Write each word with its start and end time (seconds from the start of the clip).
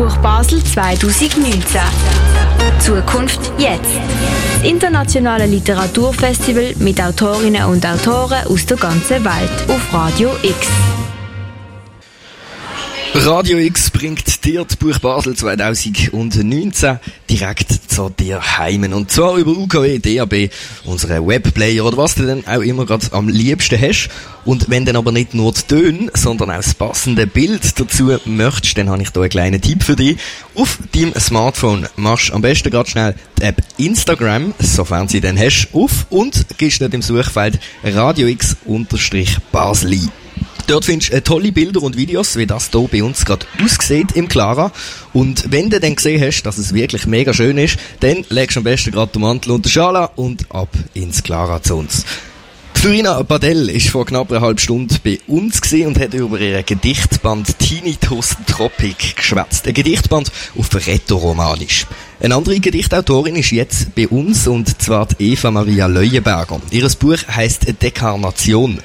Buch 0.00 0.16
Basel 0.22 0.64
2019. 0.64 1.78
Zukunft 2.78 3.52
jetzt. 3.58 4.00
Das 4.54 4.66
internationale 4.66 5.44
Literaturfestival 5.44 6.74
mit 6.78 7.02
Autorinnen 7.02 7.64
und 7.64 7.84
Autoren 7.84 8.46
aus 8.46 8.64
der 8.64 8.78
ganzen 8.78 9.22
Welt 9.22 9.68
auf 9.68 9.92
Radio 9.92 10.30
X. 10.42 10.99
Radio 13.14 13.58
X 13.58 13.90
bringt 13.90 14.44
dir 14.44 14.64
das 14.64 14.76
Buch 14.76 14.98
Basel 15.00 15.34
2019 15.36 17.00
direkt 17.28 17.90
zu 17.90 18.08
dir 18.08 18.58
heimen. 18.58 18.94
Und 18.94 19.10
zwar 19.10 19.36
über 19.36 19.50
UKW, 19.50 19.98
DAB, 19.98 20.50
unseren 20.84 21.26
Webplayer 21.26 21.84
oder 21.84 21.96
was 21.96 22.14
du 22.14 22.24
denn 22.24 22.46
auch 22.46 22.60
immer 22.60 22.86
gerade 22.86 23.06
am 23.10 23.28
liebsten 23.28 23.80
hast. 23.80 24.10
Und 24.44 24.70
wenn 24.70 24.84
dann 24.84 24.96
aber 24.96 25.10
nicht 25.10 25.34
nur 25.34 25.52
die 25.52 25.62
Töne, 25.62 26.10
sondern 26.14 26.50
auch 26.50 26.56
das 26.56 26.74
passende 26.74 27.26
Bild 27.26 27.78
dazu 27.78 28.16
möchtest, 28.24 28.78
dann 28.78 28.88
habe 28.88 29.02
ich 29.02 29.10
hier 29.12 29.22
einen 29.22 29.30
kleinen 29.30 29.60
Tipp 29.60 29.82
für 29.82 29.96
dich. 29.96 30.16
Auf 30.54 30.78
deinem 30.94 31.12
Smartphone 31.14 31.88
machst 31.96 32.28
du 32.28 32.34
am 32.34 32.42
besten 32.42 32.70
gerade 32.70 32.88
schnell 32.88 33.14
die 33.38 33.42
App 33.42 33.60
Instagram, 33.76 34.54
sofern 34.60 35.08
sie 35.08 35.20
dann 35.20 35.38
hast, 35.38 35.68
auf 35.72 36.06
und 36.10 36.46
gehst 36.58 36.80
dort 36.80 36.94
im 36.94 37.02
Suchfeld 37.02 37.58
Radio 37.82 38.28
X-Basel 38.28 39.92
ein. 39.92 40.19
Dort 40.70 40.84
findest 40.84 41.10
du 41.10 41.16
äh, 41.16 41.20
tolle 41.20 41.50
Bilder 41.50 41.82
und 41.82 41.96
Videos, 41.96 42.36
wie 42.36 42.46
das 42.46 42.70
hier 42.70 42.88
bei 42.92 43.02
uns 43.02 43.24
gerade 43.24 43.44
aussieht 43.60 44.12
im 44.12 44.28
Clara. 44.28 44.70
Und 45.12 45.50
wenn 45.50 45.68
du 45.68 45.80
dann 45.80 45.96
gesehen 45.96 46.22
hast, 46.24 46.44
dass 46.44 46.58
es 46.58 46.72
wirklich 46.72 47.08
mega 47.08 47.34
schön 47.34 47.58
ist, 47.58 47.76
dann 47.98 48.24
legst 48.28 48.54
du 48.54 48.60
am 48.60 48.64
besten 48.64 48.92
gerade 48.92 49.10
den 49.10 49.22
Mantel 49.22 49.50
unter 49.50 49.68
Schala 49.68 50.04
und 50.14 50.46
ab 50.54 50.68
ins 50.94 51.24
Clara 51.24 51.60
zu 51.60 51.74
uns. 51.74 52.04
Florina 52.74 53.20
Badell 53.22 53.68
ist 53.68 53.88
vor 53.88 54.06
knapp 54.06 54.30
einer 54.30 54.42
halben 54.42 54.60
Stunde 54.60 54.94
bei 55.02 55.18
uns 55.26 55.60
und 55.72 55.98
hat 55.98 56.14
über 56.14 56.40
ihren 56.40 56.64
Gedichtband 56.64 57.58
Tinnitus 57.58 58.36
Tropic 58.46 59.16
geschwätzt. 59.16 59.66
Ein 59.66 59.74
Gedichtband 59.74 60.30
auf 60.56 60.72
Rätoromanisch. 60.86 61.86
Eine 62.20 62.36
andere 62.36 62.60
Gedichtautorin 62.60 63.34
ist 63.34 63.50
jetzt 63.50 63.94
bei 63.96 64.06
uns 64.06 64.46
und 64.46 64.80
zwar 64.80 65.08
Eva 65.18 65.50
Maria 65.50 65.88
Leuenberger. 65.88 66.62
Ihres 66.70 66.94
Buch 66.94 67.18
heißt 67.28 67.82
Dekarnation. 67.82 68.80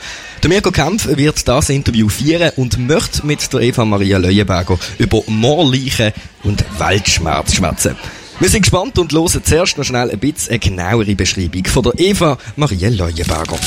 Der 0.46 0.52
Mirko 0.52 0.70
Kempf 0.70 1.08
wird 1.08 1.48
das 1.48 1.72
Interview 1.72 2.08
führen 2.08 2.52
und 2.56 2.78
möchte 2.78 3.26
mit 3.26 3.52
der 3.52 3.62
Eva 3.62 3.84
Maria 3.84 4.20
Leuenberger 4.20 4.78
über 5.00 5.24
Moorleichen 5.26 6.14
und 6.44 6.64
Weltschmerz 6.78 7.56
schwätzen. 7.56 7.96
Wir 8.40 8.50
sind 8.50 8.62
gespannt 8.62 9.00
und 9.00 9.12
hören 9.12 9.44
zuerst 9.44 9.76
noch 9.80 9.86
schnell 9.86 10.12
ein 10.12 10.20
bisschen 10.20 10.52
eine 10.52 10.60
genauere 10.60 11.16
Beschreibung 11.16 11.66
von 11.66 11.82
der 11.82 11.94
Eva 11.98 12.38
Maria 12.58 12.90
Leuenberger. 12.90 13.58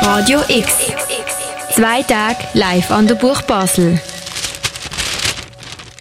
Radio 0.00 0.40
X. 0.48 0.68
Zwei 1.74 2.02
Tage 2.04 2.38
live 2.54 2.90
an 2.90 3.06
der 3.06 3.16
Buch 3.16 3.42
Basel. 3.42 4.00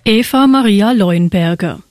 Eva 0.06 0.48
Maria 0.48 0.94
Leuenberger. 0.94 1.82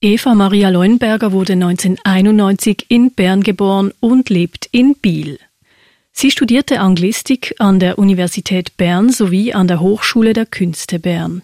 Eva 0.00 0.36
Maria 0.36 0.68
Leuenberger 0.68 1.32
wurde 1.32 1.54
1991 1.54 2.86
in 2.90 3.10
Bern 3.10 3.42
geboren 3.42 3.92
und 3.98 4.30
lebt 4.30 4.68
in 4.70 4.94
Biel. 4.94 5.40
Sie 6.18 6.30
studierte 6.30 6.80
Anglistik 6.80 7.54
an 7.58 7.78
der 7.78 7.98
Universität 7.98 8.78
Bern 8.78 9.12
sowie 9.12 9.52
an 9.52 9.68
der 9.68 9.80
Hochschule 9.80 10.32
der 10.32 10.46
Künste 10.46 10.98
Bern. 10.98 11.42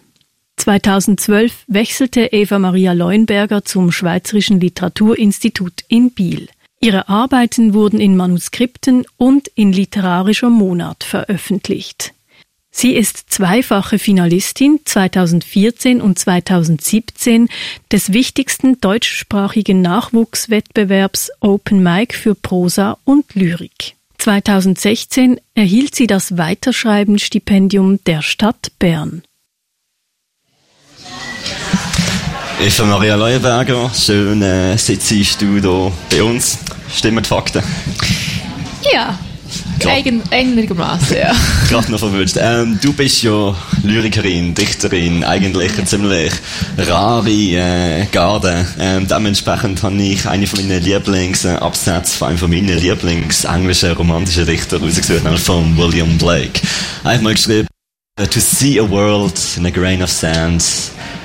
2012 0.57 1.65
wechselte 1.67 2.33
Eva 2.33 2.57
Maria 2.57 2.93
Leuenberger 2.93 3.63
zum 3.63 3.91
Schweizerischen 3.91 4.59
Literaturinstitut 4.59 5.83
in 5.89 6.09
Biel. 6.09 6.47
Ihre 6.79 7.07
Arbeiten 7.07 7.75
wurden 7.75 7.99
in 7.99 8.17
Manuskripten 8.17 9.05
und 9.17 9.47
in 9.49 9.71
literarischer 9.71 10.49
Monat 10.49 11.03
veröffentlicht. 11.03 12.15
Sie 12.71 12.95
ist 12.95 13.29
zweifache 13.29 13.99
Finalistin 13.99 14.79
2014 14.85 16.01
und 16.01 16.17
2017 16.17 17.47
des 17.91 18.11
wichtigsten 18.11 18.81
deutschsprachigen 18.81 19.83
Nachwuchswettbewerbs 19.83 21.29
Open 21.41 21.83
Mic 21.83 22.15
für 22.15 22.33
Prosa 22.33 22.97
und 23.03 23.35
Lyrik. 23.35 23.93
2016 24.23 25.41
erhielt 25.53 25.95
sie 25.95 26.07
das 26.07 26.37
Weiterschreiben-Stipendium 26.37 28.01
der 28.05 28.21
Stadt 28.21 28.71
Bern. 28.79 29.21
Ich 32.65 32.77
bin 32.77 32.87
Maria 32.87 33.15
Leuenberger. 33.15 33.91
Schön 33.93 34.41
äh, 34.41 34.77
sitzt 34.77 35.11
du 35.41 35.59
hier 35.59 35.91
bei 36.09 36.23
uns. 36.23 36.57
Stimmen 36.89 37.21
die 37.21 37.27
Fakten? 37.27 37.63
Ja, 38.93 39.19
Eigen, 39.85 40.21
einigermaßen, 40.31 41.17
ja. 41.17 41.33
Gerade 41.69 41.91
noch 41.91 41.99
verwünscht. 41.99 42.37
Ähm, 42.39 42.79
du 42.81 42.93
bist 42.93 43.23
ja 43.23 43.55
Lyrikerin, 43.83 44.53
Dichterin, 44.53 45.23
eigentlich 45.23 45.77
eine 45.77 45.85
ziemlich 45.85 46.33
rare 46.77 47.29
äh, 47.29 48.05
Garde. 48.11 48.65
Ähm, 48.79 49.07
dementsprechend 49.07 49.83
habe 49.83 50.01
ich 50.01 50.27
eine 50.27 50.47
von 50.47 50.59
meinen 50.59 50.81
Lieblingsabsätze 50.83 52.17
von 52.17 52.29
einem 52.29 52.37
von 52.37 52.49
meinen 52.49 52.77
Lieblingsenglischen 52.77 53.93
romantischen 53.93 54.45
Dichter 54.45 54.79
rausgesucht, 54.79 55.23
nämlich 55.23 55.41
von 55.41 55.77
William 55.77 56.17
Blake. 56.17 56.61
Einfach 57.03 57.23
mal 57.23 57.33
geschrieben, 57.33 57.67
To 58.15 58.39
see 58.39 58.77
a 58.77 58.83
world 58.83 59.57
in 59.57 59.65
a 59.65 59.71
grain 59.71 60.03
of 60.03 60.09
sand 60.11 60.61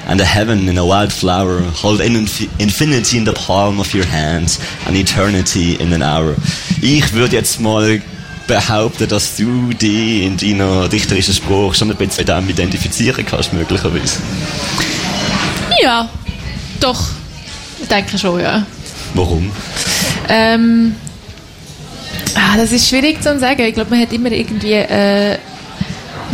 and 0.06 0.22
a 0.22 0.24
heaven 0.24 0.70
in 0.70 0.78
a 0.78 0.86
wild 0.86 1.12
flower. 1.12 1.60
Hold 1.60 2.00
in 2.00 2.16
infinity 2.16 3.18
in 3.18 3.24
the 3.24 3.34
palm 3.34 3.78
of 3.78 3.94
your 3.94 4.06
hand 4.06 4.58
and 4.86 4.96
eternity 4.96 5.74
in 5.74 5.92
an 5.92 6.02
hour. 6.02 6.34
Ich 6.80 7.12
würde 7.12 7.36
jetzt 7.36 7.60
mal 7.60 8.00
behaupten, 8.48 9.08
dass 9.08 9.36
du 9.36 9.72
dich 9.72 10.22
in 10.24 10.36
deiner 10.36 10.88
dichterischen 10.88 11.34
Sprache 11.34 11.74
schon 11.74 11.90
ein 11.90 11.96
bisschen 11.96 12.26
mit 12.26 12.28
dem 12.28 12.48
identifizieren 12.48 13.24
kannst, 13.24 13.52
möglicherweise. 13.52 14.18
Ja, 15.80 16.08
doch. 16.80 17.00
Ich 17.80 17.86
denke 17.86 18.18
schon, 18.18 18.40
ja. 18.40 18.66
Warum? 19.14 19.52
Ähm, 20.28 20.96
ah, 22.34 22.56
das 22.56 22.72
ist 22.72 22.88
schwierig 22.88 23.22
zu 23.22 23.38
sagen. 23.38 23.62
Ich 23.62 23.74
glaube, 23.74 23.90
man 23.90 24.00
hat 24.00 24.12
immer 24.12 24.32
irgendwie 24.32 24.72
äh, 24.72 25.38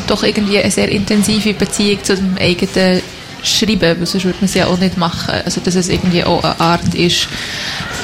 doch 0.07 0.23
irgendwie 0.23 0.59
eine 0.59 0.71
sehr 0.71 0.89
intensive 0.89 1.53
Beziehung 1.53 2.03
zu 2.03 2.17
dem 2.17 2.37
eigenen 2.39 3.03
schreiben, 3.43 3.99
weil 3.99 4.07
sonst 4.07 4.25
würde 4.25 4.39
man 4.41 4.47
es 4.47 4.55
ja 4.55 4.67
auch 4.67 4.79
nicht 4.79 4.97
machen. 4.97 5.35
Also, 5.45 5.61
dass 5.61 5.75
es 5.75 5.89
irgendwie 5.89 6.25
auch 6.25 6.43
eine 6.43 6.59
Art 6.61 6.95
ist, 6.95 7.29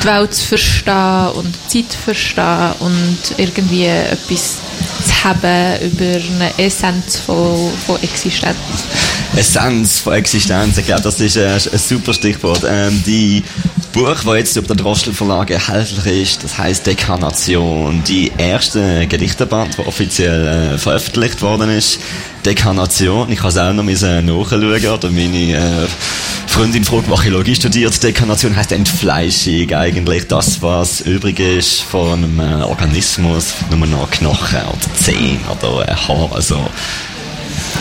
die 0.02 0.06
Welt 0.06 0.34
zu 0.34 0.46
verstehen 0.46 1.28
und 1.34 1.54
die 1.72 1.82
Zeit 1.82 1.92
zu 1.92 1.98
verstehen 1.98 2.72
und 2.80 3.18
irgendwie 3.36 3.86
etwas 3.86 4.56
zu 5.04 5.24
haben 5.24 5.80
über 5.82 6.04
eine 6.04 6.58
Essenz 6.58 7.18
von, 7.18 7.70
von 7.86 8.02
Existenz. 8.02 8.56
Essenz 9.36 10.00
von 10.00 10.14
Existenz, 10.14 10.78
ich 10.78 10.86
glaube, 10.86 11.02
das 11.02 11.20
ist 11.20 11.36
ein, 11.38 11.52
ein 11.52 11.78
super 11.78 12.12
Stichwort. 12.12 12.62
Ähm, 12.68 13.02
die 13.06 13.42
Buch, 13.92 14.24
das 14.24 14.36
jetzt 14.36 14.58
auf 14.58 14.66
der 14.66 14.76
Drostel 14.76 15.12
Verlag 15.12 15.50
erhältlich 15.50 16.22
ist, 16.22 16.44
das 16.44 16.56
heißt 16.56 16.86
Dekarnation. 16.86 18.02
Die 18.04 18.32
erste 18.38 19.06
Gedichteband, 19.06 19.78
die 19.78 19.86
offiziell 19.86 20.74
äh, 20.74 20.78
veröffentlicht 20.78 21.42
worden 21.42 21.70
ist. 21.70 22.00
Dekarnation. 22.44 23.30
Ich 23.30 23.38
kann 23.38 23.48
es 23.48 23.58
auch 23.58 23.72
noch 23.72 23.84
nachschauen, 23.84 24.30
oder 24.30 25.10
meine 25.10 25.54
äh, 25.54 25.86
Freundin 26.46 26.84
fragt, 26.84 27.10
Archäologie 27.10 27.54
studiert. 27.54 28.02
Dekarnation 28.02 28.56
heißt 28.56 28.72
Entfleischung, 28.72 29.72
eigentlich 29.72 30.26
das, 30.26 30.62
was 30.62 31.00
übrig 31.02 31.38
ist 31.38 31.82
von 31.82 32.24
einem 32.24 32.40
äh, 32.40 32.64
Organismus, 32.64 33.54
nur 33.70 33.86
noch 33.86 34.10
Knochen 34.10 34.58
oder 34.58 34.94
Zehen 34.96 35.40
oder 35.50 35.88
äh, 35.88 35.94
Haar, 35.94 36.30
also 36.34 36.56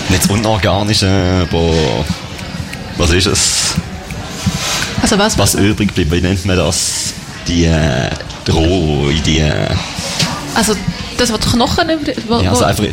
nicht 0.09 0.23
das 0.23 0.29
Unorganische, 0.29 1.47
aber 1.49 1.73
was 2.97 3.11
ist 3.11 3.27
es? 3.27 3.75
Also 5.01 5.17
was? 5.17 5.37
Was 5.37 5.55
übrig 5.55 5.93
bleibt, 5.93 6.11
wie 6.11 6.21
nennt 6.21 6.45
man 6.45 6.57
das? 6.57 7.13
Die, 7.47 7.65
äh, 7.65 8.09
die 8.45 8.51
Roh, 8.51 9.09
die... 9.25 9.39
Äh, 9.39 9.67
also 10.53 10.75
das, 11.17 11.31
was 11.31 11.39
die 11.39 11.49
Knochen... 11.49 11.89
Wo, 12.27 12.39
ja, 12.39 12.49
also 12.49 12.65
einfach 12.65 12.83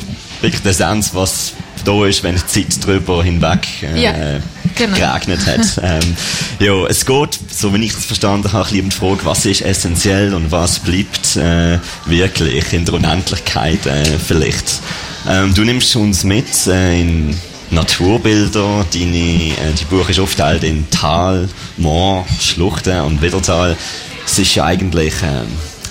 wirklich 0.40 0.62
der 0.62 0.74
Sens, 0.74 1.14
was 1.14 1.52
da 1.86 2.06
ist, 2.06 2.22
wenn 2.22 2.34
die 2.34 2.46
Zeit 2.46 2.84
drüber 2.84 3.22
hinweg 3.22 3.66
äh, 3.82 4.02
ja, 4.02 4.40
genau. 4.74 4.96
geregnet 4.96 5.46
hat. 5.46 5.80
ähm, 5.82 6.16
ja, 6.58 6.86
es 6.86 7.06
geht, 7.06 7.38
so 7.50 7.72
wie 7.74 7.84
ich 7.84 7.94
das 7.94 8.04
verstanden 8.04 8.52
habe, 8.52 8.68
ein 8.68 8.80
um 8.80 8.88
die 8.90 8.96
Frage, 8.96 9.20
was 9.24 9.46
ist 9.46 9.62
essentiell 9.62 10.34
und 10.34 10.50
was 10.50 10.80
bleibt 10.80 11.36
äh, 11.36 11.78
wirklich 12.06 12.72
in 12.72 12.84
der 12.84 12.94
Unendlichkeit 12.94 13.86
äh, 13.86 14.04
vielleicht. 14.18 14.80
Ähm, 15.28 15.54
du 15.54 15.64
nimmst 15.64 15.94
uns 15.96 16.24
mit 16.24 16.66
äh, 16.66 17.00
in 17.00 17.36
Naturbilder. 17.70 18.86
Deine, 18.92 19.16
äh, 19.16 19.72
die 19.78 19.84
Buch 19.84 20.08
ist 20.08 20.20
aufgeteilt 20.20 20.64
in 20.64 20.88
Tal, 20.90 21.48
Moor, 21.76 22.26
Schluchten 22.40 23.00
und 23.00 23.22
Widertal. 23.22 23.76
Es 24.24 24.38
ist 24.38 24.54
ja 24.54 24.64
eigentlich 24.64 25.14
äh, 25.22 25.26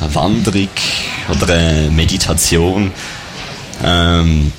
eine 0.02 0.16
Wanderung 0.16 0.70
oder 1.30 1.54
eine 1.54 1.90
Meditation. 1.92 2.92
Ähm, 3.84 4.52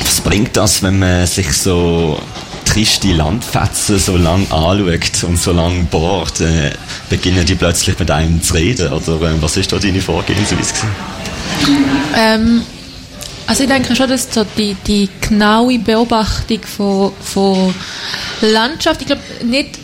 was 0.00 0.20
bringt 0.20 0.56
das, 0.56 0.82
wenn 0.82 0.98
man 0.98 1.26
sich 1.26 1.52
so 1.52 2.18
triste 2.64 3.12
Landfetzen 3.12 3.98
so 3.98 4.16
lang 4.16 4.50
anschaut 4.50 5.24
und 5.24 5.38
so 5.38 5.52
lang 5.52 5.86
bohrt, 5.86 6.40
äh, 6.40 6.72
beginnen 7.08 7.44
die 7.44 7.54
plötzlich 7.54 7.98
mit 7.98 8.10
einem 8.10 8.42
zu 8.42 8.54
reden? 8.54 8.92
Oder 8.92 9.20
äh, 9.22 9.42
was 9.42 9.56
ist 9.56 9.72
da 9.72 9.78
deine 9.78 10.00
Vorgehensweise? 10.00 10.74
Ähm, 12.16 12.62
Also 13.46 13.64
ich 13.64 13.68
denke 13.68 13.94
schon, 13.94 14.08
dass 14.08 14.32
so 14.32 14.44
die, 14.56 14.74
die 14.86 15.08
genaue 15.20 15.78
Beobachtung 15.78 16.60
von, 16.62 17.12
von 17.20 17.74
Landschaft, 18.40 19.02
ich 19.02 19.06
glaube 19.06 19.22
nicht 19.44 19.78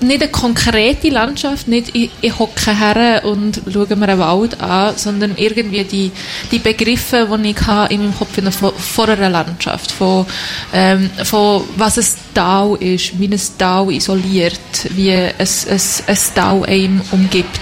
nicht 0.00 0.22
eine 0.22 0.30
konkrete 0.30 1.08
Landschaft, 1.08 1.68
nicht 1.68 1.94
ich, 1.94 2.10
hocke 2.38 2.76
her 2.76 3.24
und 3.24 3.62
schaue 3.72 3.96
mir 3.96 4.08
einen 4.08 4.18
Wald 4.18 4.60
an, 4.60 4.96
sondern 4.96 5.34
irgendwie 5.36 5.84
die, 5.84 6.12
die 6.50 6.58
Begriffe, 6.58 7.28
die 7.42 7.50
ich 7.50 7.66
habe 7.66 7.94
in 7.94 8.00
meinem 8.00 8.16
Kopf 8.16 8.34
von, 8.54 8.72
von 8.74 9.10
einer 9.10 9.30
Landschaft, 9.30 9.92
von, 9.92 10.26
ähm, 10.72 11.10
von 11.24 11.64
was 11.76 11.98
ein 11.98 12.06
Tau 12.34 12.74
ist, 12.76 13.18
wie 13.18 13.28
ein 13.28 13.40
Tau 13.58 13.90
isoliert, 13.90 14.60
wie 14.90 15.12
ein, 15.12 15.32
ein, 15.38 15.80
ein 16.06 16.18
Tau 16.34 16.62
einem 16.62 17.00
umgibt. 17.12 17.60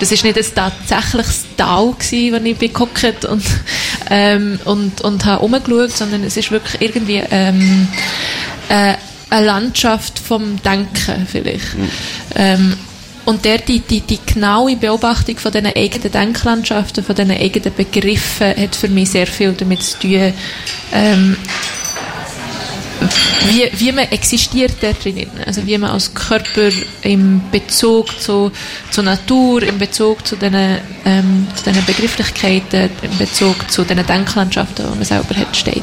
Das 0.00 0.12
ist 0.12 0.24
nicht 0.24 0.38
ein 0.38 0.54
tatsächliches 0.54 1.44
Tau 1.56 1.90
gewesen, 1.92 2.32
wenn 2.32 2.46
ich 2.46 2.58
bin 2.58 2.72
und, 3.26 3.44
ähm, 4.10 4.58
und, 4.64 5.00
und 5.02 5.24
habe 5.24 5.44
sondern 5.90 6.24
es 6.24 6.36
ist 6.36 6.50
wirklich 6.50 6.80
irgendwie 6.80 7.22
ähm, 7.30 7.88
äh, 8.68 8.94
eine 9.34 9.46
Landschaft 9.46 10.18
vom 10.18 10.62
Denken 10.62 11.26
vielleicht. 11.26 11.76
Mhm. 11.76 11.90
Ähm, 12.36 12.74
und 13.24 13.44
der, 13.44 13.58
die, 13.58 13.80
die, 13.80 14.00
die 14.00 14.18
genaue 14.26 14.76
Beobachtung 14.76 15.38
von 15.38 15.50
diesen 15.50 15.74
eigenen 15.74 16.12
Denklandschaften, 16.12 17.02
von 17.02 17.16
diesen 17.16 17.30
eigenen 17.30 17.74
Begriffen, 17.74 18.54
hat 18.54 18.76
für 18.76 18.88
mich 18.88 19.10
sehr 19.10 19.26
viel 19.26 19.52
damit 19.52 19.82
zu 19.82 19.98
tun, 19.98 20.32
ähm, 20.92 21.36
wie, 23.48 23.70
wie 23.78 23.92
man 23.92 24.04
existiert 24.10 24.72
da 24.80 24.92
drinnen. 24.92 25.30
Also 25.46 25.66
wie 25.66 25.76
man 25.78 25.90
als 25.90 26.12
Körper 26.14 26.70
im 27.02 27.40
Bezug 27.50 28.20
zu, 28.20 28.50
zur 28.90 29.04
Natur, 29.04 29.62
im 29.62 29.78
Bezug 29.78 30.26
zu 30.26 30.36
diesen, 30.36 30.78
ähm, 31.04 31.46
zu 31.54 31.64
diesen 31.64 31.84
Begrifflichkeiten, 31.84 32.90
im 33.02 33.18
Bezug 33.18 33.70
zu 33.70 33.84
diesen 33.84 34.06
Denklandschaften, 34.06 34.86
die 34.90 34.96
man 34.96 35.04
selber 35.04 35.34
hat, 35.36 35.56
steht. 35.56 35.82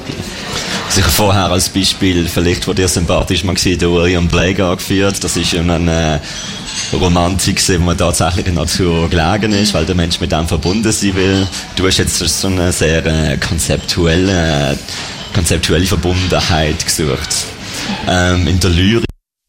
Sicher 0.89 1.09
vorher 1.09 1.51
als 1.51 1.69
Beispiel, 1.69 2.27
vielleicht, 2.27 2.67
wo 2.67 2.73
dir 2.73 2.87
sympathisch 2.87 3.45
war, 3.45 3.53
der 3.53 3.91
William 3.91 4.27
Blake 4.27 4.65
angeführt. 4.65 5.23
Das 5.23 5.37
ist 5.37 5.53
ja 5.53 5.61
eine 5.61 6.19
Romantik, 6.93 7.61
wo 7.69 7.79
man 7.79 7.97
tatsächlich 7.97 8.47
in 8.47 8.55
Natur 8.55 9.09
gelegen 9.09 9.53
ist, 9.53 9.73
weil 9.73 9.85
der 9.85 9.95
Mensch 9.95 10.19
mit 10.19 10.31
dem 10.31 10.47
verbunden 10.47 10.91
sein 10.91 11.15
will. 11.15 11.47
Du 11.75 11.87
hast 11.87 11.97
jetzt 11.97 12.17
so 12.17 12.47
eine 12.47 12.71
sehr 12.73 13.05
äh, 13.05 13.37
konzeptuelle 13.37 14.77
konzeptuelle 15.33 15.85
Verbundenheit 15.85 16.83
gesucht. 16.85 17.29
Ähm, 18.07 18.47
in 18.47 18.59
der 18.59 18.69
Lyrik 18.69 19.05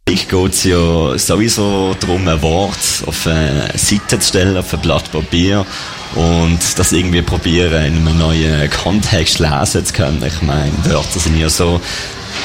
geht 0.07 0.53
es 0.53 0.65
ja 0.65 1.19
sowieso 1.19 1.95
darum, 1.99 2.27
ein 2.29 2.43
Wort 2.43 2.79
auf 3.07 3.27
eine 3.27 3.71
Seite 3.77 4.19
zu 4.19 4.29
stellen, 4.29 4.57
auf 4.57 4.73
ein 4.73 4.81
Blatt 4.81 5.11
Papier 5.11 5.65
und 6.15 6.59
das 6.77 6.93
irgendwie 6.93 7.23
probieren, 7.23 7.85
in 7.85 8.07
einem 8.07 8.19
neuen 8.19 8.71
Kontext 8.71 9.39
lesen 9.39 9.85
zu 9.85 9.93
können. 9.93 10.23
Ich 10.27 10.43
meine, 10.43 10.73
Wörter 10.85 11.19
sind 11.19 11.39
ja 11.39 11.49
so 11.49 11.81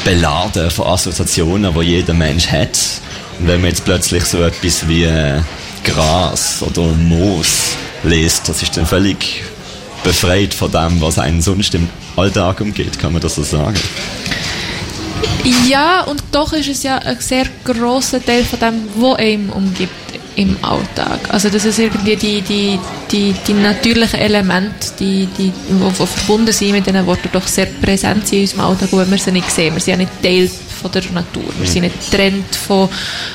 beladen 0.03 0.71
von 0.71 0.87
Assoziationen, 0.87 1.73
die 1.73 1.85
jeder 1.85 2.13
Mensch 2.13 2.47
hat. 2.47 2.79
Und 3.39 3.47
wenn 3.47 3.61
man 3.61 3.69
jetzt 3.69 3.85
plötzlich 3.85 4.23
so 4.25 4.41
etwas 4.43 4.87
wie 4.87 5.07
Gras 5.83 6.61
oder 6.61 6.83
Moos 6.93 7.75
liest, 8.03 8.47
das 8.49 8.61
ist 8.63 8.77
dann 8.77 8.85
völlig 8.85 9.43
befreit 10.03 10.53
von 10.53 10.71
dem, 10.71 11.01
was 11.01 11.19
einen 11.19 11.41
sonst 11.41 11.75
im 11.75 11.89
Alltag 12.17 12.61
umgeht, 12.61 12.97
kann 12.99 13.13
man 13.13 13.21
das 13.21 13.35
so 13.35 13.43
sagen? 13.43 13.77
Ja, 15.69 16.01
und 16.01 16.21
doch 16.31 16.51
ist 16.53 16.67
es 16.67 16.83
ja 16.83 16.97
ein 16.97 17.19
sehr 17.19 17.45
großer 17.63 18.23
Teil 18.23 18.43
von 18.43 18.59
dem, 18.59 18.83
was 18.95 19.19
einem 19.19 19.49
umgibt 19.49 19.91
im 20.35 20.55
Alltag. 20.61 21.19
Also 21.29 21.49
das 21.49 21.65
ist 21.65 21.79
irgendwie 21.79 22.15
die, 22.15 22.41
die, 22.41 22.79
die, 23.11 23.33
die 23.47 23.53
natürlichen 23.53 24.19
Elemente, 24.19 24.93
die, 24.99 25.27
die, 25.37 25.51
die, 25.51 26.05
verbunden 26.05 26.51
sind 26.51 26.73
mit 26.73 26.85
diesen 26.85 27.05
Worten, 27.05 27.29
doch 27.31 27.47
sehr 27.47 27.65
präsent 27.65 28.27
sind 28.27 28.37
in 28.37 28.43
unserem 28.43 28.61
Alltag, 28.61 28.89
wo 28.91 28.97
wir 28.97 29.17
sie 29.17 29.31
nicht 29.31 29.49
sehen. 29.49 29.73
Wir 29.73 29.81
sind 29.81 29.93
ja 29.93 29.97
nicht 29.97 30.21
Teil 30.21 30.49
von 30.81 30.91
der 30.91 31.03
Natur. 31.11 31.51
Wir 31.57 31.67
sind 31.67 31.83
nicht 31.83 32.11
getrennt 32.11 32.55
von, 32.55 32.87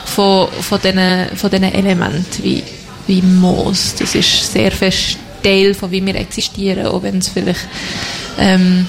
von, 0.05 0.49
von, 0.61 0.81
diesen, 0.81 1.37
von 1.37 1.53
Elementen 1.53 2.45
wie, 2.45 2.63
wie 3.07 3.23
Moos. 3.23 3.95
Das 3.99 4.15
ist 4.15 4.53
sehr 4.53 4.71
fest 4.71 5.19
Teil 5.43 5.75
von 5.75 5.91
wie 5.91 6.05
wir 6.05 6.15
existieren, 6.15 6.87
auch 6.87 7.03
wenn 7.03 7.19
es 7.19 7.29
vielleicht 7.29 7.67
ähm, 8.39 8.87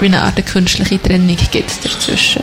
eine 0.00 0.22
Art 0.22 0.44
künstliche 0.46 1.00
Trennung 1.00 1.36
gibt 1.50 1.84
dazwischen. 1.84 2.42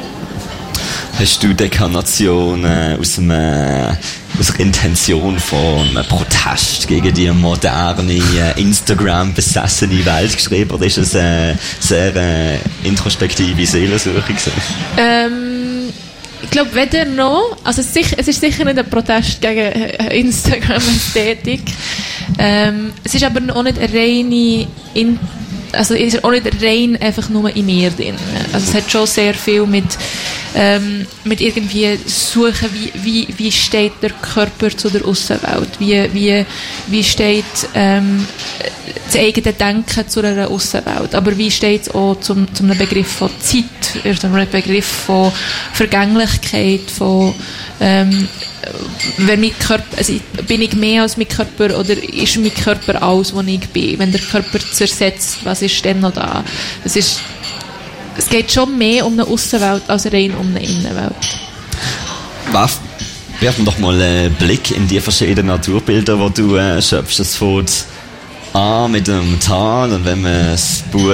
Hast 1.19 1.43
du 1.43 1.53
Dekarnation 1.53 2.65
äh, 2.65 2.97
aus, 2.99 3.19
einem, 3.19 3.95
aus 4.39 4.49
einer 4.49 4.59
Intention 4.61 5.37
von 5.39 5.87
einem 5.89 6.05
Protest 6.07 6.87
gegen 6.87 7.13
die 7.13 7.29
moderne, 7.29 8.13
äh, 8.13 8.59
Instagram-besessene 8.59 10.03
Welt 10.05 10.35
geschrieben 10.35 10.71
oder 10.71 10.87
ist 10.87 10.97
es 10.97 11.15
eine 11.15 11.57
sehr 11.79 12.15
äh, 12.15 12.57
introspektive 12.83 13.65
Seelensuche 13.65 14.23
Ähm, 14.97 15.93
ich 16.41 16.49
glaube 16.49 16.73
weder 16.73 17.05
noch, 17.05 17.57
also 17.63 17.81
es 17.81 17.95
ist, 17.95 18.17
es 18.17 18.27
ist 18.27 18.41
sicher 18.41 18.65
nicht 18.65 18.79
ein 18.79 18.89
Protest 18.89 19.39
gegen 19.39 19.59
äh, 19.59 20.19
Instagram-Ästhetik. 20.19 21.61
Ähm, 22.39 22.93
es 23.03 23.15
ist 23.15 23.23
aber 23.23 23.41
auch 23.55 23.63
nicht 23.63 23.79
eine 23.79 23.93
reine 23.93 24.67
in 24.93 25.19
also 25.73 25.93
ist 25.95 26.23
auch 26.23 26.31
nicht 26.31 26.45
rein 26.61 26.97
einfach 27.01 27.29
nur 27.29 27.53
in 27.55 27.65
mir 27.65 27.89
drin. 27.91 28.15
Also 28.51 28.69
es 28.69 28.73
hat 28.75 28.91
schon 28.91 29.07
sehr 29.07 29.33
viel 29.33 29.65
mit, 29.65 29.97
ähm, 30.55 31.05
mit 31.23 31.41
irgendwie 31.41 31.97
suchen, 32.05 32.69
wie, 32.73 32.91
wie, 33.03 33.27
wie 33.37 33.51
steht 33.51 33.93
der 34.01 34.11
Körper 34.11 34.75
zu 34.75 34.89
der 34.89 35.05
Außenwelt, 35.05 35.79
wie, 35.79 36.13
wie, 36.13 36.45
wie 36.87 37.03
steht 37.03 37.45
ähm, 37.73 38.25
das 39.05 39.15
eigene 39.15 39.53
Denken 39.53 40.07
zu 40.07 40.21
einer 40.21 40.49
Außenwelt, 40.49 41.15
aber 41.15 41.37
wie 41.37 41.51
steht 41.51 41.83
es 41.83 41.93
auch 41.93 42.19
zum, 42.19 42.53
zum 42.53 42.69
Begriff 42.69 43.11
von 43.11 43.29
Zeit, 43.39 44.19
zum 44.19 44.33
Begriff 44.51 44.85
von 44.85 45.31
Vergänglichkeit, 45.73 46.89
von 46.91 47.33
ähm, 47.79 48.27
wenn 49.17 49.41
mein 49.41 49.57
Körper, 49.59 49.97
also 49.97 50.13
bin 50.47 50.61
ich 50.61 50.73
mehr 50.73 51.03
als 51.03 51.17
mein 51.17 51.27
Körper 51.27 51.77
oder 51.77 51.91
ist 51.91 52.37
mein 52.37 52.53
Körper 52.53 53.01
alles, 53.01 53.33
was 53.35 53.47
ich 53.47 53.67
bin? 53.69 53.99
Wenn 53.99 54.11
der 54.11 54.21
Körper 54.21 54.59
zersetzt, 54.59 55.37
was 55.43 55.61
ist 55.61 55.83
denn 55.83 55.99
noch 55.99 56.13
da? 56.13 56.43
Es, 56.83 56.95
ist, 56.95 57.19
es 58.17 58.27
geht 58.29 58.51
schon 58.51 58.77
mehr 58.77 59.05
um 59.05 59.13
eine 59.13 59.27
Außenwelt 59.27 59.83
als 59.87 60.11
rein 60.11 60.33
um 60.35 60.47
eine 60.47 60.63
Innenwelt. 60.63 61.13
Was? 62.51 62.79
Werfen 63.39 63.65
doch 63.65 63.77
mal 63.79 63.99
einen 63.99 64.33
Blick 64.35 64.71
in 64.71 64.87
die 64.87 64.99
verschiedenen 64.99 65.47
Naturbilder, 65.47 66.17
die 66.29 66.41
du 66.41 66.55
äh, 66.55 66.81
schöpfst. 66.81 67.35
Fängt 67.35 67.85
an 68.53 68.91
mit 68.91 69.07
dem 69.07 69.39
Tal 69.39 69.91
und 69.91 70.05
wenn 70.05 70.21
man 70.21 70.51
das 70.51 70.83
Buch 70.91 71.13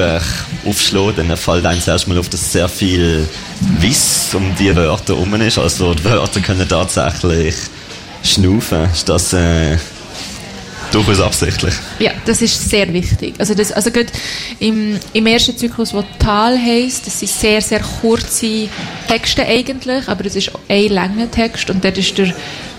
aufschlägt, 0.66 1.18
dann 1.18 1.36
fällt 1.38 1.66
einem 1.66 1.82
zuerst 1.82 2.08
mal 2.08 2.18
auf, 2.18 2.30
dass 2.30 2.52
sehr 2.52 2.68
viel 2.68 3.28
Wiss 3.80 4.30
um 4.34 4.54
die 4.60 4.76
Wörter 4.76 5.16
herum 5.16 5.34
ist. 5.42 5.58
Also 5.58 5.94
die 5.94 6.04
Wörter 6.04 6.42
können 6.42 6.68
tatsächlich 6.68 7.56
schnaufen. 8.24 8.90
Ist 8.92 9.08
das 9.08 9.34
äh, 9.34 9.78
durchaus 10.92 11.22
absichtlich? 11.22 11.74
Ja, 12.00 12.12
das 12.26 12.42
ist 12.42 12.70
sehr 12.70 12.92
wichtig. 12.92 13.36
Also, 13.38 13.54
das, 13.54 13.72
also 13.72 13.92
gerade 13.92 14.12
im, 14.60 15.00
im 15.14 15.26
ersten 15.26 15.58
Zyklus, 15.58 15.94
wo 15.94 16.04
Tal 16.20 16.58
heisst, 16.58 17.08
das 17.08 17.20
sind 17.20 17.32
sehr, 17.32 17.62
sehr 17.62 17.80
kurze 17.80 18.68
Texte 19.08 19.46
eigentlich, 19.46 20.08
aber 20.08 20.26
es 20.26 20.36
ist 20.36 20.52
ein 20.68 20.90
langer 20.90 21.32
Text 21.32 21.70
und 21.70 21.84
dort 21.84 21.98
ist 21.98 22.18
der 22.18 22.34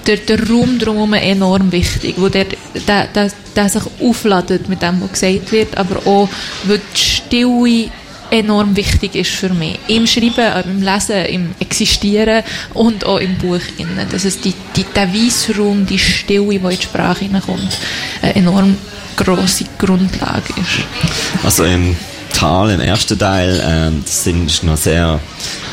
der, 0.07 0.17
der 0.17 0.49
Raum 0.49 0.79
drumherum 0.79 1.15
enorm 1.15 1.73
wichtig, 1.73 2.15
wo 2.19 2.29
der, 2.29 2.47
der, 2.87 3.07
der, 3.07 3.31
der 3.57 3.69
sich 3.69 3.83
aufladet 4.01 4.69
mit 4.69 4.83
dem, 4.83 5.01
was 5.01 5.13
gesagt 5.13 5.53
wird, 5.53 5.77
aber 5.77 6.07
auch, 6.07 6.29
weil 6.65 6.81
die 6.95 7.01
Stille 7.01 7.91
enorm 8.31 8.77
wichtig 8.77 9.17
ist 9.17 9.31
für 9.31 9.51
mich. 9.51 9.79
Im 9.89 10.07
Schreiben, 10.07 10.71
im 10.71 10.83
Lesen, 10.83 11.25
im 11.27 11.55
Existieren 11.59 12.45
und 12.75 13.05
auch 13.05 13.19
im 13.19 13.37
Buch. 13.39 13.61
Innen. 13.79 14.07
Dass 14.11 14.25
es 14.25 14.41
die, 14.41 14.55
die, 14.77 14.85
der 14.85 15.13
Weissraum, 15.13 15.87
die 15.87 15.99
Stille, 15.99 16.49
die 16.49 16.57
in 16.57 16.69
die 16.69 16.83
Sprache 16.83 17.25
hineinkommt, 17.25 17.77
eine 18.23 18.37
enorm 18.37 18.77
grosse 19.17 19.65
Grundlage 19.79 20.55
ist. 20.57 21.45
Also 21.45 21.65
im 21.65 21.97
Tal, 22.33 22.71
im 22.71 22.81
ersten 22.81 23.19
Teil, 23.19 23.61
ähm, 23.65 24.03
das 24.05 24.25
sind 24.25 24.63
noch 24.63 24.77
sehr 24.77 25.21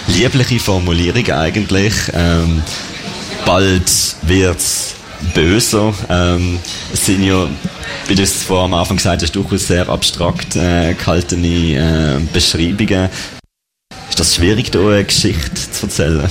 liebliche 0.08 0.60
Formulierungen 0.60 1.32
eigentlich. 1.32 1.94
Ähm, 2.14 2.64
bald 3.48 3.90
wird's 4.24 4.94
böser. 5.34 5.94
Ähm, 6.10 6.60
es 6.94 7.06
sind 7.06 7.24
ja, 7.24 7.48
wie 8.08 8.16
du 8.16 8.22
es 8.22 8.44
vor 8.44 8.66
am 8.66 8.74
Anfang 8.74 8.98
gesagt 8.98 9.22
hast, 9.24 9.32
durchaus 9.32 9.68
sehr 9.68 9.88
abstrakt 9.88 10.58
äh, 10.58 10.94
gehaltene 10.94 11.48
äh, 11.48 12.20
Beschreibungen. 12.34 13.10
Ist 14.10 14.20
das 14.20 14.36
schwierig, 14.36 14.70
da 14.72 14.80
eine 14.80 15.06
Geschichte 15.06 15.72
zu 15.72 15.86
erzählen? 15.86 16.30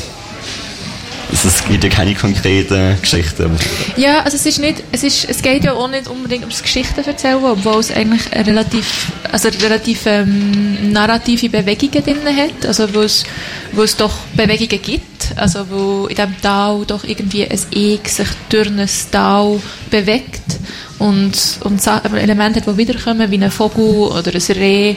Es 1.32 1.64
gibt 1.64 1.82
ja 1.82 1.90
keine 1.90 2.14
konkreten 2.14 3.00
Geschichten. 3.00 3.50
Ja, 3.96 4.20
also 4.20 4.37
es 4.37 4.44
ist 4.44 4.61
nicht, 4.61 4.82
es 4.92 5.02
ist, 5.02 5.28
es 5.28 5.42
geht 5.42 5.64
ja 5.64 5.73
auch 5.73 5.88
nicht 5.88 6.08
unbedingt 6.08 6.42
ums 6.42 6.62
Geschichten 6.62 7.02
erzählen, 7.02 7.42
obwohl 7.42 7.80
es 7.80 7.90
eigentlich 7.90 8.30
relativ, 8.32 9.11
also 9.32 9.49
relativ 9.49 10.04
ähm, 10.06 10.92
narrative 10.92 11.49
Bewegungen 11.49 12.04
drin 12.04 12.37
hat, 12.37 12.66
also 12.66 12.94
wo 12.94 13.00
es, 13.00 13.25
wo 13.73 13.82
es 13.82 13.96
doch 13.96 14.12
Bewegungen 14.37 14.82
gibt 14.82 15.15
also 15.37 15.66
wo 15.71 16.06
in 16.06 16.14
diesem 16.14 16.40
Tau 16.40 16.85
doch 16.85 17.04
irgendwie 17.04 17.45
ein 17.45 17.59
Ich 17.71 18.09
sich 18.09 18.28
durch 18.49 18.68
ein 18.68 18.88
Tau 19.11 19.61
bewegt 19.90 20.59
und, 20.99 21.33
und 21.64 21.87
Elemente 22.14 22.61
hat, 22.61 22.68
die 22.68 22.76
wiederkommen, 22.76 23.30
wie 23.30 23.42
ein 23.42 23.50
Vogel 23.50 24.12
oder 24.12 24.33
ein 24.33 24.56
Reh 24.56 24.95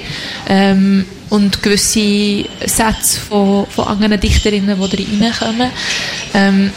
ähm, 0.48 1.06
und 1.30 1.62
gewisse 1.62 2.46
Sätze 2.66 3.20
von, 3.20 3.66
von 3.68 3.88
anderen 3.88 4.20
Dichterinnen, 4.20 4.80
die 4.80 5.20
da 5.20 5.26
reinkommen. 5.28 5.72
Ähm, 6.34 6.72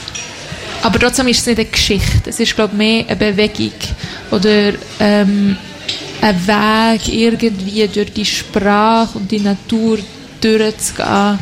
aber 0.83 0.99
trotzdem 0.99 1.29
ist 1.29 1.41
es 1.41 1.47
nicht 1.47 1.59
eine 1.59 1.69
Geschichte. 1.69 2.31
Es 2.31 2.41
ist, 2.41 2.57
glaube 2.57 2.73
ich, 2.73 2.79
mehr 2.79 3.05
eine 3.07 3.17
Bewegung 3.17 3.73
oder 4.33 4.73
ähm, 4.99 5.57
ein 6.21 6.47
Weg 6.47 7.09
irgendwie 7.09 7.87
durch 7.89 8.13
die 8.13 8.25
Sprache 8.25 9.19
und 9.19 9.31
die 9.31 9.41
Natur 9.41 9.99
durchzugehen 10.41 11.39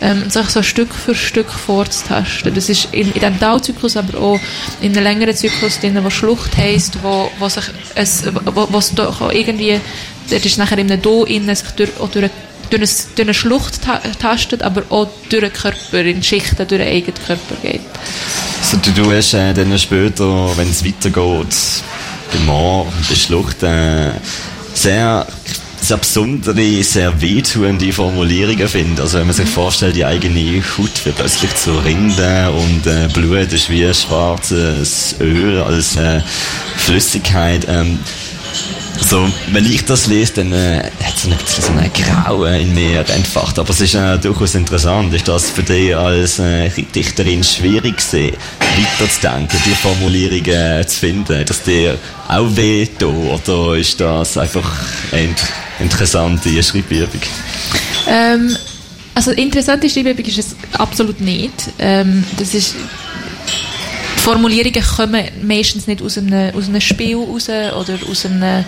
ähm, 0.00 0.30
sich 0.30 0.48
so 0.48 0.62
Stück 0.62 0.94
für 0.94 1.14
Stück 1.14 1.50
vorzutasten. 1.50 2.54
Das 2.54 2.68
ist 2.68 2.88
in, 2.92 3.08
in 3.08 3.12
diesem 3.14 3.40
Tauzyklus, 3.40 3.96
aber 3.96 4.18
auch 4.18 4.40
in 4.80 4.92
einem 4.92 5.04
längeren 5.04 5.34
Zyklus 5.34 5.80
drin, 5.80 5.98
wo 6.02 6.10
Schlucht 6.10 6.56
heisst, 6.56 7.02
wo, 7.02 7.30
wo 7.38 7.48
sich 7.48 7.64
es, 7.94 8.24
wo, 8.26 8.68
wo 8.70 8.78
es 8.78 8.92
irgendwie, 9.32 9.80
das 10.30 10.44
ist 10.44 10.58
nachher 10.58 10.78
in 10.78 10.90
einem 10.90 11.02
Do 11.02 11.24
innen, 11.24 11.54
sich 11.54 11.70
durch, 11.70 11.90
auch 12.00 12.10
durch, 12.10 12.30
durch, 12.70 12.82
eine, 12.82 12.86
durch 12.86 13.26
eine 13.26 13.34
Schlucht 13.34 13.80
tastet, 14.20 14.62
aber 14.62 14.82
auch 14.90 15.08
durch 15.30 15.42
den 15.42 15.52
Körper, 15.52 16.00
in 16.00 16.22
Schichten 16.22 16.56
durch 16.56 16.68
den 16.68 16.82
eigenen 16.82 17.14
Körper 17.26 17.54
geht. 17.62 17.80
Also 18.60 18.76
du, 18.78 18.90
du 18.92 19.12
hast 19.12 19.34
äh, 19.34 19.52
dann 19.52 19.76
später, 19.78 20.56
wenn 20.56 20.70
es 20.70 20.84
weitergeht, 20.84 21.56
beim 22.32 22.46
Moor, 22.46 22.86
bei 23.08 23.14
Schlucht, 23.14 23.62
äh, 23.62 24.10
sehr 24.74 25.26
sehr 25.88 25.96
besondere, 25.96 26.82
sehr 26.82 27.18
wehtuende 27.22 27.90
Formulierungen 27.94 28.68
finde. 28.68 29.00
Also 29.00 29.18
wenn 29.18 29.26
man 29.26 29.34
sich 29.34 29.48
vorstellt, 29.48 29.96
die 29.96 30.04
eigene 30.04 30.62
Haut 30.76 31.06
wird 31.06 31.16
plötzlich 31.16 31.54
zu 31.56 31.72
Rinde 31.78 32.50
und 32.50 32.86
äh, 32.86 33.08
Blut 33.14 33.50
ist 33.54 33.70
wie 33.70 33.92
schwarzes 33.94 35.14
Öl 35.18 35.62
als 35.62 35.96
äh, 35.96 36.20
Flüssigkeit. 36.76 37.66
Ähm, 37.70 37.98
so, 39.00 39.26
wenn 39.52 39.64
ich 39.64 39.86
das 39.86 40.08
lese, 40.08 40.34
dann 40.34 40.52
äh, 40.52 40.90
hat 41.02 41.16
es 41.16 41.24
ein 41.24 41.30
bisschen 41.38 41.64
so 41.64 41.72
eine 41.72 41.88
Graue 41.88 42.58
in 42.58 42.74
mir 42.74 43.08
entfacht. 43.08 43.58
Aber 43.58 43.70
es 43.70 43.80
ist 43.80 43.94
äh, 43.94 44.18
durchaus 44.18 44.56
interessant. 44.56 45.14
Ist 45.14 45.26
das 45.26 45.48
für 45.48 45.62
dich 45.62 45.96
als 45.96 46.38
äh, 46.38 46.68
Dichterin 46.68 47.42
schwierig 47.42 47.96
gewesen, 47.96 48.36
weiterzudenken, 48.76 49.58
die 49.64 49.74
Formulierungen 49.74 50.86
zu 50.86 50.98
finden? 50.98 51.46
Dass 51.46 51.62
dir 51.62 51.96
auch 52.28 52.54
weh 52.56 52.86
tut? 52.86 53.48
Oder 53.48 53.76
ist 53.76 53.98
das 53.98 54.36
einfach 54.36 54.70
eine 55.12 55.34
interessante 55.80 56.62
Schreibübung? 56.62 57.20
Ähm, 58.08 58.56
also 59.14 59.32
interessante 59.32 59.88
Schreibübung 59.88 60.24
ist 60.24 60.38
es 60.38 60.56
absolut 60.72 61.20
nicht. 61.20 61.52
Ähm, 61.78 62.24
das 62.38 62.54
ist 62.54 62.74
Formulierungen 64.28 64.82
kommen 64.82 65.24
meistens 65.42 65.86
nicht 65.86 66.02
aus 66.02 66.18
einem, 66.18 66.54
aus 66.54 66.68
einem 66.68 66.82
Spiel 66.82 67.16
raus 67.16 67.48
oder 67.48 67.98
aus 68.10 68.26
einem, 68.26 68.64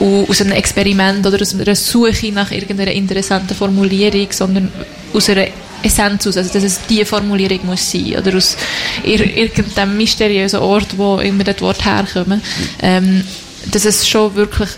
aus 0.00 0.40
einem 0.40 0.52
Experiment 0.52 1.26
oder 1.26 1.40
aus 1.42 1.54
einer 1.54 1.74
Suche 1.74 2.32
nach 2.32 2.50
irgendeiner 2.50 2.92
interessanten 2.92 3.54
Formulierung, 3.54 4.28
sondern 4.30 4.72
aus 5.12 5.28
einer 5.28 5.48
Essenz 5.82 6.26
aus, 6.26 6.36
also 6.36 6.52
dass 6.52 6.62
es 6.62 6.80
diese 6.88 7.04
Formulierung 7.04 7.66
muss 7.66 7.90
sein 7.90 8.16
oder 8.16 8.36
aus 8.36 8.56
irgendeinem 9.04 9.96
mysteriösen 9.96 10.60
Ort, 10.60 10.96
wo 10.96 11.18
immer 11.18 11.44
das 11.44 11.60
Wort 11.60 11.84
herkommt, 11.84 12.42
ähm, 12.80 13.22
dass 13.70 13.84
es 13.84 14.08
schon 14.08 14.34
wirklich 14.34 14.70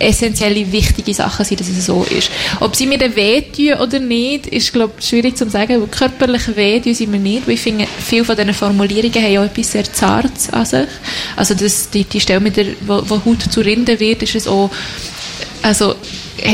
essentielle, 0.00 0.72
wichtige 0.72 1.14
Sachen 1.14 1.44
sind, 1.44 1.60
dass 1.60 1.68
es 1.68 1.86
so 1.86 2.04
ist. 2.04 2.30
Ob 2.60 2.74
sie 2.74 2.86
mir 2.86 2.98
dann 2.98 3.14
wehtun 3.14 3.74
oder 3.74 4.00
nicht, 4.00 4.46
ist, 4.46 4.72
glaube 4.72 4.94
ich, 4.98 5.06
schwierig 5.06 5.36
zu 5.36 5.48
sagen, 5.48 5.80
weil 5.80 5.88
körperlich 5.88 6.56
wehtun 6.56 6.94
sie 6.94 7.06
mir 7.06 7.20
nicht, 7.20 7.46
weil 7.46 7.54
ich 7.54 7.60
finde, 7.60 7.86
viele 7.98 8.24
von 8.24 8.36
diesen 8.36 8.54
Formulierungen 8.54 9.22
haben 9.22 9.38
auch 9.38 9.44
etwas 9.44 9.72
sehr 9.72 9.92
Zartes 9.92 10.50
an 10.50 10.64
sich. 10.64 10.88
Also 11.36 11.54
das, 11.54 11.90
die, 11.90 12.04
die 12.04 12.20
Stelle, 12.20 12.40
mit 12.40 12.56
der, 12.56 12.66
wo, 12.86 13.02
wo 13.06 13.24
Haut 13.24 13.42
zu 13.42 13.60
Rinde 13.60 14.00
wird, 14.00 14.22
ist 14.22 14.34
es 14.34 14.48
auch, 14.48 14.70
also 15.62 15.94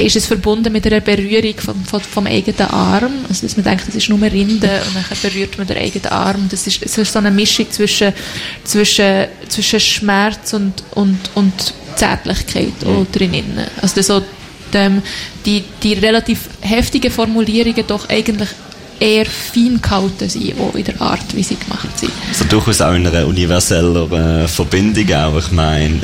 ist 0.05 0.17
es 0.17 0.27
verbunden 0.27 0.73
mit 0.73 0.87
einer 0.87 1.01
Berührung 1.01 1.55
vom, 1.59 1.85
vom, 1.85 2.01
vom 2.01 2.27
eigenen 2.27 2.69
Arm. 2.71 3.13
Also, 3.29 3.47
dass 3.47 3.57
man 3.57 3.65
denkt, 3.65 3.87
das 3.87 3.95
ist 3.95 4.09
nur 4.09 4.21
Rinde 4.21 4.83
und 4.87 4.95
dann 4.97 5.05
berührt 5.23 5.59
man 5.59 5.67
den 5.67 5.79
eigenen 5.79 6.07
Arm. 6.07 6.49
Das 6.51 6.67
ist, 6.67 6.85
das 6.85 6.99
ist 6.99 7.13
so 7.13 7.19
eine 7.19 7.31
Mischung 7.31 7.71
zwischen, 7.71 8.13
zwischen, 8.65 9.27
zwischen 9.49 9.81
Schmerz 9.81 10.53
und, 10.55 10.83
und, 10.95 11.19
und 11.35 11.75
Zärtlichkeit 11.97 12.75
auch 12.85 13.07
drinnen. 13.13 13.59
Also 13.81 14.03
so 14.03 14.23
dem, 14.73 15.03
die, 15.45 15.65
die 15.83 15.95
relativ 15.95 16.49
heftigen 16.61 17.11
Formulierungen 17.11 17.87
doch 17.87 18.09
eigentlich 18.09 18.49
eher 18.99 19.27
fein 19.27 19.81
gehalten 19.81 20.29
sind, 20.29 20.59
auch 20.59 20.75
in 20.75 20.85
der 20.85 21.01
Art, 21.01 21.35
wie 21.35 21.43
sie 21.43 21.57
gemacht 21.57 21.99
sind. 21.99 22.13
Also 22.29 22.45
durchaus 22.45 22.81
auch 22.81 22.95
in 22.95 23.07
einer 23.07 23.27
universellen 23.27 24.49
Verbindung 24.49 25.13
auch. 25.13 25.39
Ich 25.39 25.53
meine, 25.53 26.01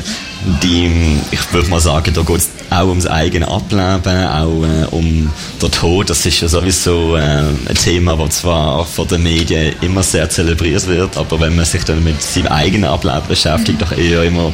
die, 0.61 1.17
ich 1.31 1.53
würde 1.53 1.69
mal 1.69 1.79
sagen, 1.79 2.13
da 2.13 2.21
geht 2.21 2.37
es 2.37 2.49
auch 2.69 2.87
ums 2.87 3.07
eigene 3.07 3.47
Ableben, 3.47 4.27
auch 4.27 4.63
äh, 4.63 4.85
um 4.91 5.31
den 5.61 5.71
Tod. 5.71 6.09
Das 6.09 6.25
ist 6.25 6.41
ja 6.41 6.47
sowieso 6.47 7.15
äh, 7.15 7.21
ein 7.21 7.75
Thema, 7.81 8.15
das 8.15 8.41
zwar 8.41 8.85
von 8.85 9.07
den 9.07 9.23
Medien 9.23 9.73
immer 9.81 10.03
sehr 10.03 10.29
zelebriert 10.29 10.85
wird, 10.87 11.17
aber 11.17 11.39
wenn 11.39 11.55
man 11.55 11.65
sich 11.65 11.83
dann 11.83 12.03
mit 12.03 12.21
seinem 12.21 12.47
eigenen 12.47 12.89
Ableben 12.89 13.27
beschäftigt, 13.27 13.79
mhm. 13.79 13.85
doch 13.85 13.97
eher 13.97 14.23
immer 14.23 14.53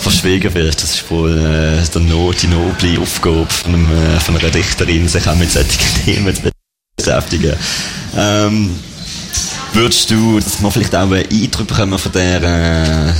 verschwiegen 0.00 0.52
wird. 0.54 0.82
Das 0.82 0.94
ist 0.94 1.10
wohl 1.10 1.36
äh, 1.38 1.88
der 1.92 2.00
no 2.00 2.32
die 2.32 2.46
noble 2.46 3.00
Aufgabe 3.00 3.46
von, 3.48 3.74
einem, 3.74 3.86
äh, 3.86 4.20
von 4.20 4.36
einer 4.36 4.50
Dichterin, 4.50 5.08
sich 5.08 5.26
auch 5.28 5.36
mit 5.36 5.50
solchen 5.50 5.78
Themen 6.04 6.34
zu 6.34 6.50
beschäftigen. 6.96 7.54
Ähm, 8.16 8.78
würdest 9.72 10.10
du, 10.10 10.40
dass 10.40 10.60
man 10.60 10.72
vielleicht 10.72 10.94
auch 10.94 11.02
einen 11.02 11.24
Eindruck 11.30 11.68
bekommen 11.68 11.98
von 11.98 12.12
der 12.12 12.42
äh, 12.42 13.12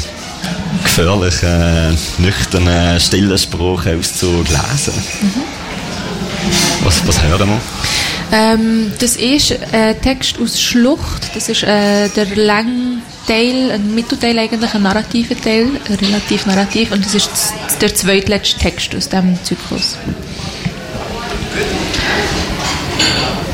gefährlichen, 0.83 1.99
nüchternen, 2.19 3.01
stillen 3.01 3.39
Sprachauszug 3.39 4.49
lesen? 4.49 4.95
Mhm. 5.21 5.61
Was, 6.85 7.07
was 7.07 7.23
hören 7.23 7.49
wir? 7.49 7.61
Ähm, 8.33 8.93
das 8.99 9.17
ist 9.17 9.55
ein 9.73 10.01
Text 10.01 10.39
aus 10.41 10.61
Schlucht. 10.61 11.31
Das 11.35 11.49
ist 11.49 11.63
äh, 11.63 12.09
der 12.11 12.27
lang 12.37 13.03
Teil, 13.31 13.71
ein 13.71 13.95
Mittelteil 13.95 14.37
eigentlich, 14.41 14.75
ein 14.75 14.83
narrativer 14.83 15.41
Teil, 15.41 15.69
relativ 15.89 16.47
narrativ. 16.47 16.91
Und 16.91 17.05
das 17.05 17.15
ist 17.15 17.31
der 17.81 17.95
zweitletzte 17.95 18.59
Text 18.59 18.93
aus 18.93 19.09
dem 19.09 19.39
Zyklus. 19.45 19.97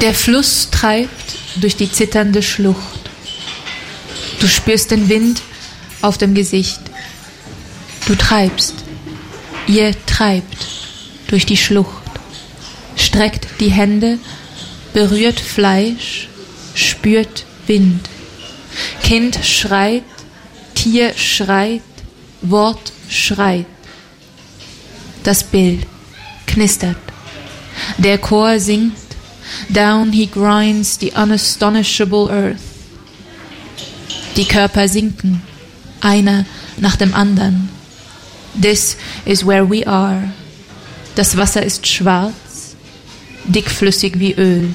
Der 0.00 0.14
Fluss 0.14 0.70
treibt 0.70 1.36
durch 1.56 1.76
die 1.76 1.92
zitternde 1.92 2.42
Schlucht. 2.42 3.10
Du 4.40 4.48
spürst 4.48 4.92
den 4.92 5.10
Wind 5.10 5.42
auf 6.00 6.16
dem 6.16 6.32
Gesicht. 6.32 6.80
Du 8.06 8.14
treibst. 8.14 8.76
Ihr 9.66 9.94
treibt 10.06 10.68
durch 11.28 11.44
die 11.44 11.58
Schlucht. 11.58 12.02
Streckt 12.96 13.46
die 13.60 13.70
Hände 13.70 14.18
berührt 14.94 15.38
Fleisch, 15.38 16.28
spürt 16.74 17.44
Wind. 17.66 18.08
Kind 19.06 19.38
schreit, 19.44 20.02
Tier 20.74 21.14
schreit, 21.14 21.80
Wort 22.42 22.92
schreit. 23.08 23.66
Das 25.22 25.44
Bild 25.44 25.86
knistert. 26.48 26.96
Der 27.98 28.18
Chor 28.18 28.58
singt, 28.58 28.96
Down 29.68 30.10
he 30.10 30.26
grinds 30.26 30.98
the 30.98 31.12
unastonishable 31.12 32.28
earth. 32.28 32.58
Die 34.34 34.44
Körper 34.44 34.88
sinken, 34.88 35.40
einer 36.00 36.44
nach 36.76 36.96
dem 36.96 37.14
anderen. 37.14 37.68
This 38.60 38.96
is 39.24 39.46
where 39.46 39.70
we 39.70 39.86
are. 39.86 40.32
Das 41.14 41.36
Wasser 41.36 41.62
ist 41.62 41.86
schwarz, 41.86 42.74
dickflüssig 43.44 44.18
wie 44.18 44.32
Öl. 44.32 44.74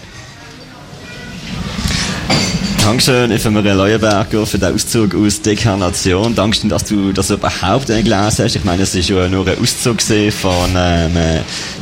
Dankeschön, 2.91 3.31
Ephemeria 3.31 3.73
Leuenberger, 3.73 4.45
für 4.45 4.59
den 4.59 4.73
Auszug 4.73 5.15
aus 5.15 5.41
Dekarnation. 5.41 6.35
Dankeschön, 6.35 6.69
dass 6.69 6.83
du 6.83 7.13
das 7.13 7.29
überhaupt 7.29 7.87
gelesen 7.87 8.17
hast. 8.17 8.39
Ich 8.39 8.65
meine, 8.65 8.83
es 8.83 8.93
ist 8.93 9.07
ja 9.07 9.29
nur 9.29 9.47
ein 9.47 9.57
Auszug 9.57 10.01
von, 10.01 10.71
ähm, 10.75 11.17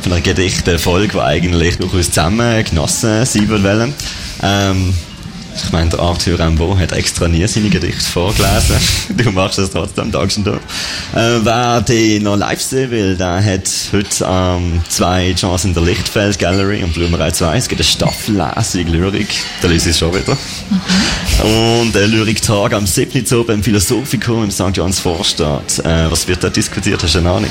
von 0.02 0.12
einer 0.12 0.20
Gedichtfolge, 0.20 1.14
die 1.14 1.20
eigentlich 1.20 1.78
durchaus 1.78 2.12
zusammen 2.12 2.64
genossen 2.64 3.26
sein 3.26 3.48
wollen. 3.50 3.92
Ähm, 4.40 4.94
ich 5.56 5.72
meine, 5.72 5.90
der 5.90 6.00
Arthur 6.00 6.38
Rimbaud 6.38 6.78
hat 6.78 6.92
extra 6.92 7.28
nie 7.28 7.46
seine 7.46 7.68
Gedichte 7.68 8.04
vorgelesen. 8.04 8.76
du 9.16 9.30
machst 9.32 9.58
das 9.58 9.70
trotzdem, 9.70 10.12
Dankeschön. 10.12 10.46
Äh, 10.46 10.58
wer 11.42 11.80
den 11.80 12.22
noch 12.22 12.36
live 12.36 12.60
sehen 12.60 12.90
will, 12.90 13.16
der 13.16 13.44
hat 13.44 13.68
heute 13.92 14.26
ähm, 14.26 14.80
zwei 14.88 15.34
Chancen 15.34 15.68
in 15.68 15.74
der 15.74 15.82
Lichtfeld 15.82 16.38
Gallery 16.38 16.82
und 16.84 16.94
Blumerei 16.94 17.30
2. 17.30 17.56
Es 17.56 17.68
gibt 17.68 17.80
eine 17.80 17.88
Staffellesung 17.88 18.86
Lyrik. 18.86 19.28
Da 19.60 19.68
lese 19.68 19.90
ich 19.90 19.94
es 19.94 19.98
schon 19.98 20.14
wieder. 20.14 20.36
Mhm. 20.70 21.84
Und 21.84 21.94
der 21.94 22.06
Lyrik-Tag 22.06 22.72
am 22.74 22.86
7. 22.86 23.20
Oktober 23.40 23.54
im 23.54 23.62
Philosophikum 23.62 24.44
im 24.44 24.50
St. 24.50 24.76
Johanns 24.76 25.00
Vorstadt. 25.00 25.78
Äh, 25.80 26.10
was 26.10 26.28
wird 26.28 26.44
da 26.44 26.50
diskutiert? 26.50 27.02
Hast 27.02 27.14
du 27.14 27.20
eine 27.20 27.30
Ahnung? 27.30 27.50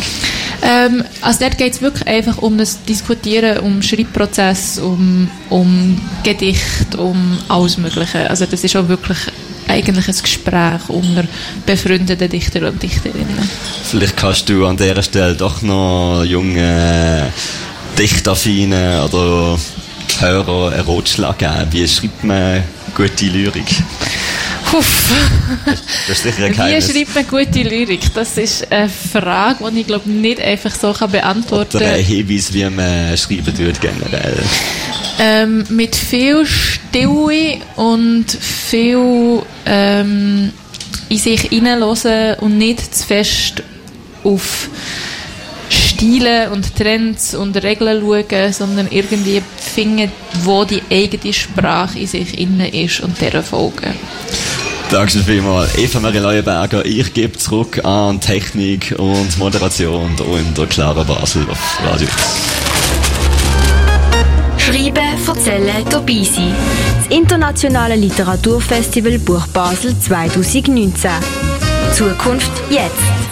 Ähm, 0.61 1.03
also 1.21 1.39
dort 1.39 1.57
geht 1.57 1.73
es 1.73 1.81
wirklich 1.81 2.07
einfach 2.07 2.37
um 2.37 2.57
das 2.57 2.83
Diskutieren, 2.83 3.59
um 3.59 3.81
Schreibprozess, 3.81 4.77
um, 4.77 5.29
um 5.49 5.99
Gedicht, 6.23 6.95
um 6.97 7.37
alles 7.47 7.77
Mögliche. 7.77 7.88
Möglichen. 7.89 8.27
Also 8.27 8.46
das 8.46 8.63
ist 8.63 8.75
auch 8.75 8.88
wirklich 8.88 9.17
eigentlich 9.67 10.08
ein 10.08 10.15
Gespräch 10.22 10.89
unter 10.89 11.25
befreundeten 11.65 12.29
Dichter 12.29 12.67
und 12.67 12.81
Dichterinnen. 12.81 13.50
Vielleicht 13.84 14.17
kannst 14.17 14.50
du 14.50 14.65
an 14.65 14.77
dieser 14.77 15.03
Stelle 15.03 15.36
doch 15.36 15.62
noch 15.62 16.24
junge 16.24 17.31
Dichtaffinen 17.98 19.01
oder 19.01 19.58
Hörer 20.19 20.74
einen 20.74 20.81
Rotschlag 20.81 21.38
geben. 21.38 21.67
Wie 21.72 21.88
schreibt 21.88 22.24
man 22.24 22.63
gute 22.96 23.25
Lyrik? 23.25 23.84
Puff. 24.65 25.13
Das 26.08 26.17
ist 26.17 26.24
sicher 26.24 26.46
ein 26.46 26.51
Geheimnis. 26.51 26.93
Wie 26.93 27.05
schreibt 27.05 27.15
man 27.15 27.46
gute 27.46 27.62
Lyrik? 27.63 28.13
Das 28.13 28.38
ist 28.38 28.72
eine 28.72 28.89
Frage, 28.89 29.72
die 29.72 29.81
ich 29.81 29.88
glaube 29.88 30.10
nicht 30.10 30.39
einfach 30.41 30.75
so 30.75 30.93
kann 30.93 31.12
beantworten 31.12 31.79
kann. 31.79 31.88
Oder 31.88 31.96
ein 31.96 32.03
Hinweis, 32.03 32.53
wie 32.53 32.65
man 32.65 33.17
schreiben 33.17 33.55
tut 33.55 33.81
generell. 33.81 34.43
Ähm, 35.21 35.65
mit 35.69 35.95
viel 35.97 36.45
Stille 36.45 37.57
und 37.75 38.25
viel 38.31 39.41
ähm, 39.65 40.53
in 41.09 41.17
sich 41.17 41.41
hineinhören 41.41 42.39
und 42.39 42.57
nicht 42.57 42.95
zu 42.95 43.05
fest 43.05 43.63
auf 44.23 44.69
Stile 45.69 46.49
und 46.51 46.75
Trends 46.75 47.35
und 47.35 47.61
Regeln 47.61 48.01
schauen, 48.01 48.53
sondern 48.53 48.88
irgendwie 48.89 49.41
finden, 49.57 50.11
wo 50.43 50.63
die 50.63 50.81
eigene 50.89 51.33
Sprache 51.33 51.99
in 51.99 52.07
sich 52.07 52.39
innen 52.39 52.73
ist 52.73 53.01
und 53.01 53.19
der 53.19 53.43
folgen. 53.43 53.93
Danke 54.89 55.19
vielmals. 55.19 55.77
Eva 55.77 55.99
Marie 55.99 56.17
Leuenberger, 56.17 56.83
ich 56.85 57.13
gebe 57.13 57.38
zurück 57.38 57.83
an 57.83 58.19
Technik 58.19 58.95
und 58.97 59.38
Moderation 59.38 60.15
der 60.57 60.65
Clara 60.65 61.03
Basel 61.03 61.45
auf 61.49 61.79
Radio 61.83 62.07
erzählen, 65.27 65.85
dabei 65.89 66.23
sein. 66.23 66.53
Das 66.97 67.17
internationale 67.17 67.95
Literaturfestival 67.95 69.19
Buch 69.19 69.47
Basel 69.47 69.97
2019. 69.99 71.11
Zukunft 71.93 72.51
jetzt. 72.69 73.28